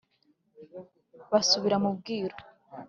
[1.31, 2.37] ”basubira mu bwiru